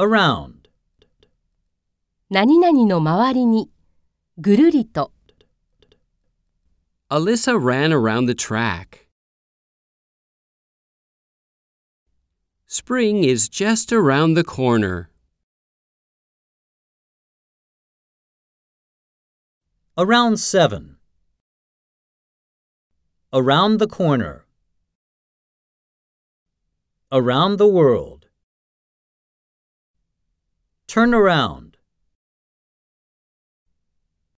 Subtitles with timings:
[0.00, 0.68] around,
[2.30, 3.70] 何々の周りに、
[4.38, 5.12] ぐるりと。
[7.10, 9.06] Alyssa ran around the track.
[12.66, 15.10] Spring is just around the corner.
[19.98, 20.98] around 7.
[23.32, 24.44] Around the corner.
[27.10, 28.19] Around the world.
[30.91, 31.70] Turn around.